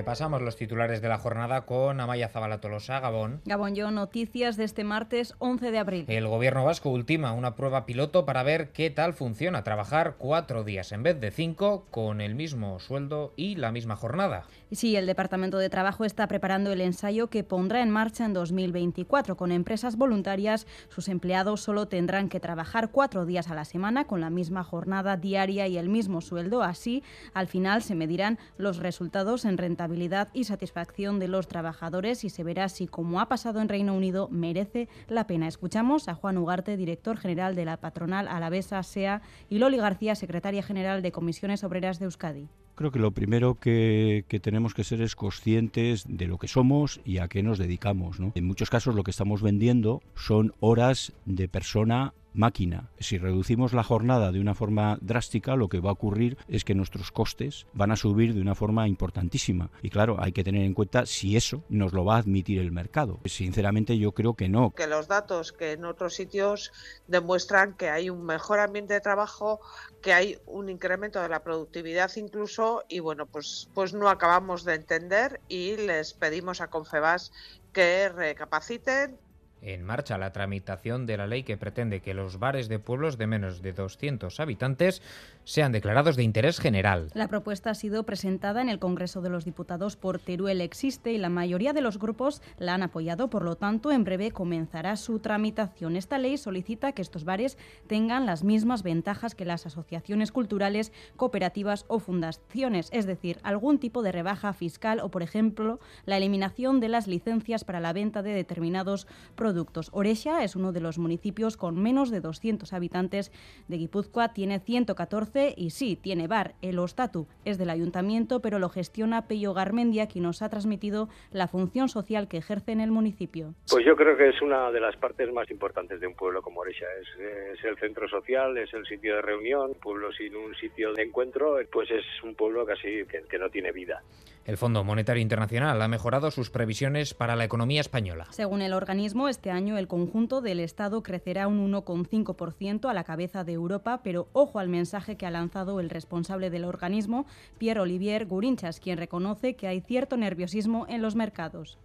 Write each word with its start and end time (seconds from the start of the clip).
Repasamos 0.00 0.40
los 0.40 0.56
titulares 0.56 1.02
de 1.02 1.10
la 1.10 1.18
jornada 1.18 1.66
con 1.66 2.00
Amaya 2.00 2.30
Zabala 2.30 2.58
Tolosa, 2.58 3.00
Gabón. 3.00 3.42
Gabón, 3.44 3.74
yo 3.74 3.90
noticias 3.90 4.56
de 4.56 4.64
este 4.64 4.82
martes 4.82 5.34
11 5.40 5.70
de 5.70 5.78
abril. 5.78 6.04
El 6.08 6.26
gobierno 6.26 6.64
vasco 6.64 6.88
ultima 6.88 7.34
una 7.34 7.54
prueba 7.54 7.84
piloto 7.84 8.24
para 8.24 8.42
ver 8.42 8.72
qué 8.72 8.88
tal 8.88 9.12
funciona 9.12 9.62
trabajar 9.62 10.14
cuatro 10.16 10.64
días 10.64 10.92
en 10.92 11.02
vez 11.02 11.20
de 11.20 11.30
cinco 11.30 11.84
con 11.90 12.22
el 12.22 12.34
mismo 12.34 12.80
sueldo 12.80 13.34
y 13.36 13.56
la 13.56 13.72
misma 13.72 13.94
jornada. 13.94 14.44
Sí, 14.72 14.96
el 14.96 15.04
Departamento 15.04 15.58
de 15.58 15.68
Trabajo 15.68 16.06
está 16.06 16.26
preparando 16.28 16.72
el 16.72 16.80
ensayo 16.80 17.28
que 17.28 17.44
pondrá 17.44 17.82
en 17.82 17.90
marcha 17.90 18.24
en 18.24 18.32
2024. 18.32 19.36
Con 19.36 19.52
empresas 19.52 19.96
voluntarias, 19.96 20.66
sus 20.88 21.08
empleados 21.08 21.60
solo 21.60 21.88
tendrán 21.88 22.30
que 22.30 22.40
trabajar 22.40 22.90
cuatro 22.90 23.26
días 23.26 23.50
a 23.50 23.54
la 23.54 23.66
semana 23.66 24.06
con 24.06 24.22
la 24.22 24.30
misma 24.30 24.64
jornada 24.64 25.18
diaria 25.18 25.68
y 25.68 25.76
el 25.76 25.90
mismo 25.90 26.22
sueldo. 26.22 26.62
Así, 26.62 27.02
al 27.34 27.48
final 27.48 27.82
se 27.82 27.94
medirán 27.94 28.38
los 28.56 28.78
resultados 28.78 29.44
en 29.44 29.58
rentabilidad 29.58 29.89
y 30.32 30.44
satisfacción 30.44 31.18
de 31.18 31.28
los 31.28 31.48
trabajadores 31.48 32.24
y 32.24 32.30
se 32.30 32.44
verá 32.44 32.68
si, 32.68 32.86
como 32.86 33.20
ha 33.20 33.28
pasado 33.28 33.60
en 33.60 33.68
Reino 33.68 33.94
Unido, 33.94 34.28
merece 34.30 34.88
la 35.08 35.26
pena. 35.26 35.48
Escuchamos 35.48 36.08
a 36.08 36.14
Juan 36.14 36.38
Ugarte, 36.38 36.76
director 36.76 37.16
general 37.16 37.56
de 37.56 37.64
la 37.64 37.78
patronal 37.78 38.28
alavesa 38.28 38.82
SEA, 38.82 39.22
y 39.48 39.58
Loli 39.58 39.78
García, 39.78 40.14
secretaria 40.14 40.62
general 40.62 41.02
de 41.02 41.12
Comisiones 41.12 41.64
Obreras 41.64 41.98
de 41.98 42.04
Euskadi. 42.04 42.48
Creo 42.76 42.92
que 42.92 42.98
lo 42.98 43.10
primero 43.10 43.56
que, 43.56 44.24
tenemos 44.42 44.72
que 44.72 44.84
ser 44.84 45.02
es 45.02 45.14
conscientes 45.14 46.04
de 46.08 46.26
lo 46.26 46.38
que 46.38 46.48
somos 46.48 47.00
y 47.04 47.18
a 47.18 47.28
qué 47.28 47.42
nos 47.42 47.58
dedicamos. 47.58 48.18
En 48.34 48.46
muchos 48.46 48.70
casos 48.70 48.94
lo 48.94 49.02
que 49.02 49.10
estamos 49.10 49.42
vendiendo 49.42 50.00
son 50.14 50.54
horas 50.60 51.12
de 51.26 51.46
persona 51.46 52.14
máquina. 52.32 52.90
Si 52.98 53.18
reducimos 53.18 53.72
la 53.72 53.82
jornada 53.82 54.32
de 54.32 54.40
una 54.40 54.54
forma 54.54 54.98
drástica, 55.00 55.56
lo 55.56 55.68
que 55.68 55.80
va 55.80 55.90
a 55.90 55.94
ocurrir 55.94 56.38
es 56.48 56.64
que 56.64 56.74
nuestros 56.74 57.10
costes 57.10 57.66
van 57.72 57.92
a 57.92 57.96
subir 57.96 58.34
de 58.34 58.40
una 58.40 58.54
forma 58.54 58.88
importantísima. 58.88 59.70
Y 59.82 59.90
claro, 59.90 60.16
hay 60.18 60.32
que 60.32 60.44
tener 60.44 60.64
en 60.64 60.74
cuenta 60.74 61.06
si 61.06 61.36
eso 61.36 61.64
nos 61.68 61.92
lo 61.92 62.04
va 62.04 62.16
a 62.16 62.18
admitir 62.18 62.58
el 62.58 62.72
mercado. 62.72 63.20
Sinceramente 63.24 63.98
yo 63.98 64.12
creo 64.12 64.34
que 64.34 64.48
no. 64.48 64.70
Que 64.70 64.86
los 64.86 65.08
datos 65.08 65.52
que 65.52 65.72
en 65.72 65.84
otros 65.84 66.14
sitios 66.14 66.72
demuestran 67.06 67.74
que 67.74 67.90
hay 67.90 68.10
un 68.10 68.24
mejor 68.24 68.60
ambiente 68.60 68.94
de 68.94 69.00
trabajo, 69.00 69.60
que 70.02 70.12
hay 70.12 70.38
un 70.46 70.68
incremento 70.68 71.20
de 71.20 71.28
la 71.28 71.42
productividad 71.42 72.10
incluso 72.16 72.84
y 72.88 73.00
bueno, 73.00 73.26
pues 73.26 73.68
pues 73.74 73.92
no 73.94 74.08
acabamos 74.08 74.64
de 74.64 74.74
entender 74.74 75.40
y 75.48 75.76
les 75.76 76.14
pedimos 76.14 76.60
a 76.60 76.68
Confebas 76.68 77.32
que 77.72 78.08
recapaciten 78.08 79.18
en 79.62 79.82
marcha 79.82 80.18
la 80.18 80.32
tramitación 80.32 81.06
de 81.06 81.16
la 81.16 81.26
ley 81.26 81.42
que 81.42 81.56
pretende 81.56 82.00
que 82.00 82.14
los 82.14 82.38
bares 82.38 82.68
de 82.68 82.78
pueblos 82.78 83.18
de 83.18 83.26
menos 83.26 83.62
de 83.62 83.72
200 83.72 84.40
habitantes 84.40 85.02
sean 85.44 85.72
declarados 85.72 86.16
de 86.16 86.22
interés 86.22 86.58
general. 86.58 87.10
La 87.14 87.28
propuesta 87.28 87.70
ha 87.70 87.74
sido 87.74 88.04
presentada 88.04 88.62
en 88.62 88.68
el 88.68 88.78
Congreso 88.78 89.20
de 89.20 89.30
los 89.30 89.44
Diputados 89.44 89.96
por 89.96 90.18
Teruel 90.18 90.60
Existe 90.60 91.12
y 91.12 91.18
la 91.18 91.28
mayoría 91.28 91.72
de 91.72 91.80
los 91.80 91.98
grupos 91.98 92.42
la 92.58 92.74
han 92.74 92.82
apoyado, 92.82 93.28
por 93.30 93.44
lo 93.44 93.56
tanto, 93.56 93.92
en 93.92 94.04
breve 94.04 94.30
comenzará 94.30 94.96
su 94.96 95.18
tramitación. 95.18 95.96
Esta 95.96 96.18
ley 96.18 96.38
solicita 96.38 96.92
que 96.92 97.02
estos 97.02 97.24
bares 97.24 97.58
tengan 97.86 98.26
las 98.26 98.44
mismas 98.44 98.82
ventajas 98.82 99.34
que 99.34 99.44
las 99.44 99.66
asociaciones 99.66 100.32
culturales, 100.32 100.92
cooperativas 101.16 101.84
o 101.88 101.98
fundaciones, 101.98 102.88
es 102.92 103.06
decir, 103.06 103.38
algún 103.42 103.78
tipo 103.78 104.02
de 104.02 104.12
rebaja 104.12 104.52
fiscal 104.52 105.00
o, 105.00 105.10
por 105.10 105.22
ejemplo, 105.22 105.80
la 106.06 106.16
eliminación 106.16 106.80
de 106.80 106.88
las 106.88 107.06
licencias 107.06 107.64
para 107.64 107.80
la 107.80 107.92
venta 107.92 108.22
de 108.22 108.32
determinados 108.32 109.06
productos. 109.34 109.49
Orexa 109.92 110.44
es 110.44 110.56
uno 110.56 110.72
de 110.72 110.80
los 110.80 110.98
municipios 110.98 111.56
con 111.56 111.80
menos 111.80 112.10
de 112.10 112.20
200 112.20 112.72
habitantes 112.72 113.32
de 113.68 113.76
Guipúzcoa, 113.76 114.32
tiene 114.32 114.60
114 114.60 115.54
y 115.56 115.70
sí, 115.70 115.96
tiene 115.96 116.28
bar. 116.28 116.54
El 116.62 116.78
Ostatu 116.78 117.26
es 117.44 117.58
del 117.58 117.70
ayuntamiento, 117.70 118.40
pero 118.40 118.58
lo 118.58 118.68
gestiona 118.68 119.26
Pello 119.26 119.54
Garmendia, 119.54 120.06
quien 120.06 120.24
nos 120.24 120.42
ha 120.42 120.48
transmitido 120.48 121.08
la 121.32 121.48
función 121.48 121.88
social 121.88 122.28
que 122.28 122.38
ejerce 122.38 122.72
en 122.72 122.80
el 122.80 122.90
municipio. 122.90 123.54
Pues 123.70 123.84
yo 123.84 123.96
creo 123.96 124.16
que 124.16 124.28
es 124.28 124.40
una 124.42 124.70
de 124.70 124.80
las 124.80 124.96
partes 124.96 125.32
más 125.32 125.50
importantes 125.50 126.00
de 126.00 126.06
un 126.06 126.14
pueblo 126.14 126.42
como 126.42 126.60
Orexa. 126.60 126.86
Es, 127.00 127.64
el 127.64 127.76
centro 127.78 128.08
social, 128.08 128.56
es 128.58 128.72
el 128.74 128.86
sitio 128.86 129.16
de 129.16 129.22
reunión. 129.22 129.70
Un 129.70 129.80
pueblo 129.80 130.12
sin 130.12 130.34
un 130.34 130.54
sitio 130.54 130.92
de 130.92 131.02
encuentro, 131.02 131.56
pues 131.70 131.90
es 131.90 132.04
un 132.22 132.34
pueblo 132.34 132.64
casi 132.66 133.04
que 133.06 133.38
no 133.38 133.48
tiene 133.50 133.72
vida. 133.72 134.02
El 134.50 134.56
Fondo 134.56 134.82
Monetario 134.82 135.22
Internacional 135.22 135.80
ha 135.80 135.86
mejorado 135.86 136.32
sus 136.32 136.50
previsiones 136.50 137.14
para 137.14 137.36
la 137.36 137.44
economía 137.44 137.80
española. 137.80 138.26
Según 138.30 138.62
el 138.62 138.72
organismo, 138.72 139.28
este 139.28 139.52
año 139.52 139.78
el 139.78 139.86
conjunto 139.86 140.40
del 140.40 140.58
Estado 140.58 141.04
crecerá 141.04 141.46
un 141.46 141.72
1,5% 141.72 142.90
a 142.90 142.92
la 142.92 143.04
cabeza 143.04 143.44
de 143.44 143.52
Europa, 143.52 144.00
pero 144.02 144.26
ojo 144.32 144.58
al 144.58 144.68
mensaje 144.68 145.16
que 145.16 145.24
ha 145.24 145.30
lanzado 145.30 145.78
el 145.78 145.88
responsable 145.88 146.50
del 146.50 146.64
organismo, 146.64 147.26
Pierre 147.58 147.78
Olivier 147.78 148.26
Gurinchas, 148.26 148.80
quien 148.80 148.98
reconoce 148.98 149.54
que 149.54 149.68
hay 149.68 149.82
cierto 149.82 150.16
nerviosismo 150.16 150.84
en 150.88 151.00
los 151.00 151.14
mercados. 151.14 151.78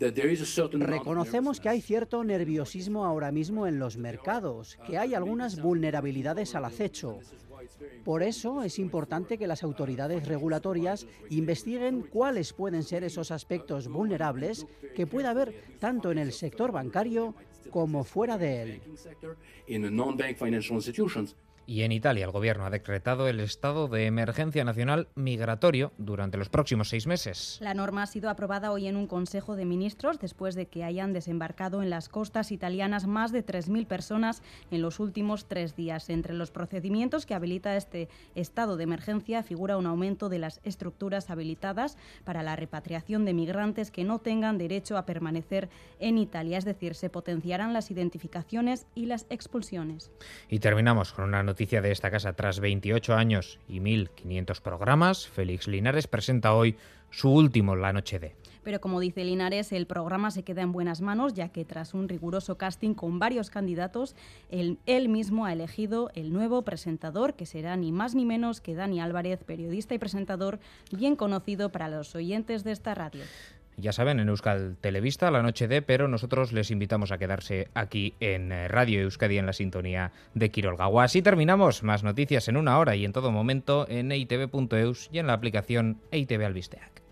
Reconocemos 0.00 1.60
que 1.60 1.68
hay 1.68 1.80
cierto 1.80 2.24
nerviosismo 2.24 3.04
ahora 3.04 3.30
mismo 3.30 3.68
en 3.68 3.78
los 3.78 3.98
mercados, 3.98 4.78
que 4.84 4.98
hay 4.98 5.14
algunas 5.14 5.60
vulnerabilidades 5.62 6.56
al 6.56 6.64
acecho. 6.64 7.20
Por 8.04 8.22
eso 8.22 8.62
es 8.62 8.78
importante 8.78 9.38
que 9.38 9.46
las 9.46 9.62
autoridades 9.62 10.26
regulatorias 10.26 11.06
investiguen 11.28 12.02
cuáles 12.02 12.52
pueden 12.52 12.82
ser 12.82 13.04
esos 13.04 13.30
aspectos 13.30 13.88
vulnerables 13.88 14.66
que 14.94 15.06
pueda 15.06 15.30
haber 15.30 15.54
tanto 15.78 16.10
en 16.10 16.18
el 16.18 16.32
sector 16.32 16.72
bancario 16.72 17.34
como 17.70 18.04
fuera 18.04 18.38
de 18.38 18.62
él. 18.62 18.80
Y 21.70 21.84
en 21.84 21.92
Italia 21.92 22.24
el 22.24 22.32
gobierno 22.32 22.66
ha 22.66 22.70
decretado 22.70 23.28
el 23.28 23.38
estado 23.38 23.86
de 23.86 24.06
emergencia 24.06 24.64
nacional 24.64 25.06
migratorio 25.14 25.92
durante 25.98 26.36
los 26.36 26.48
próximos 26.48 26.88
seis 26.88 27.06
meses. 27.06 27.58
La 27.60 27.74
norma 27.74 28.02
ha 28.02 28.06
sido 28.08 28.28
aprobada 28.28 28.72
hoy 28.72 28.88
en 28.88 28.96
un 28.96 29.06
Consejo 29.06 29.54
de 29.54 29.66
Ministros 29.66 30.18
después 30.18 30.56
de 30.56 30.66
que 30.66 30.82
hayan 30.82 31.12
desembarcado 31.12 31.80
en 31.80 31.88
las 31.88 32.08
costas 32.08 32.50
italianas 32.50 33.06
más 33.06 33.30
de 33.30 33.46
3.000 33.46 33.86
personas 33.86 34.42
en 34.72 34.82
los 34.82 34.98
últimos 34.98 35.46
tres 35.46 35.76
días. 35.76 36.10
Entre 36.10 36.34
los 36.34 36.50
procedimientos 36.50 37.24
que 37.24 37.34
habilita 37.34 37.76
este 37.76 38.08
estado 38.34 38.76
de 38.76 38.82
emergencia 38.82 39.44
figura 39.44 39.76
un 39.76 39.86
aumento 39.86 40.28
de 40.28 40.40
las 40.40 40.60
estructuras 40.64 41.30
habilitadas 41.30 41.96
para 42.24 42.42
la 42.42 42.56
repatriación 42.56 43.24
de 43.24 43.32
migrantes 43.32 43.92
que 43.92 44.02
no 44.02 44.18
tengan 44.18 44.58
derecho 44.58 44.96
a 44.98 45.06
permanecer 45.06 45.68
en 46.00 46.18
Italia. 46.18 46.58
Es 46.58 46.64
decir, 46.64 46.96
se 46.96 47.10
potenciarán 47.10 47.72
las 47.72 47.92
identificaciones 47.92 48.86
y 48.96 49.06
las 49.06 49.26
expulsiones. 49.30 50.10
Y 50.48 50.58
terminamos 50.58 51.12
con 51.12 51.26
una 51.26 51.44
noticia 51.44 51.59
noticia 51.60 51.82
de 51.82 51.92
esta 51.92 52.10
casa. 52.10 52.32
Tras 52.32 52.58
28 52.58 53.14
años 53.14 53.58
y 53.68 53.80
1.500 53.80 54.62
programas, 54.62 55.28
Félix 55.28 55.68
Linares 55.68 56.06
presenta 56.06 56.54
hoy 56.54 56.74
su 57.10 57.30
último 57.30 57.76
La 57.76 57.92
Noche 57.92 58.18
de. 58.18 58.34
Pero 58.62 58.80
como 58.80 58.98
dice 58.98 59.24
Linares, 59.24 59.70
el 59.72 59.86
programa 59.86 60.30
se 60.30 60.42
queda 60.42 60.62
en 60.62 60.72
buenas 60.72 61.02
manos, 61.02 61.34
ya 61.34 61.50
que 61.50 61.66
tras 61.66 61.92
un 61.92 62.08
riguroso 62.08 62.56
casting 62.56 62.94
con 62.94 63.18
varios 63.18 63.50
candidatos, 63.50 64.16
él, 64.48 64.78
él, 64.86 65.10
mismo 65.10 65.44
ha 65.44 65.52
elegido 65.52 66.10
el 66.14 66.32
nuevo 66.32 66.62
presentador, 66.62 67.34
que 67.34 67.44
será 67.44 67.76
ni 67.76 67.92
más 67.92 68.14
ni 68.14 68.24
menos 68.24 68.62
que 68.62 68.74
Dani 68.74 69.02
Álvarez, 69.02 69.44
periodista 69.44 69.94
y 69.94 69.98
presentador 69.98 70.60
bien 70.90 71.14
conocido 71.14 71.70
para 71.70 71.88
los 71.88 72.14
oyentes 72.14 72.64
de 72.64 72.72
esta 72.72 72.94
radio 72.94 73.24
ya 73.80 73.92
saben, 73.92 74.20
en 74.20 74.28
Euskal 74.28 74.76
Televista, 74.80 75.30
la 75.30 75.42
noche 75.42 75.68
de, 75.68 75.82
pero 75.82 76.08
nosotros 76.08 76.52
les 76.52 76.70
invitamos 76.70 77.12
a 77.12 77.18
quedarse 77.18 77.68
aquí 77.74 78.14
en 78.20 78.52
eh, 78.52 78.68
Radio 78.68 79.00
Euskadi 79.00 79.38
en 79.38 79.46
la 79.46 79.52
sintonía 79.52 80.12
de 80.34 80.50
Quirolgawa. 80.50 81.04
Así 81.04 81.22
terminamos. 81.22 81.82
Más 81.82 82.02
noticias 82.02 82.48
en 82.48 82.56
una 82.56 82.78
hora 82.78 82.96
y 82.96 83.04
en 83.04 83.12
todo 83.12 83.30
momento 83.30 83.86
en 83.88 84.12
eitv.eus 84.12 85.08
y 85.12 85.18
en 85.18 85.26
la 85.26 85.32
aplicación 85.32 85.98
EITV 86.10 86.44
Albisteac. 86.44 87.02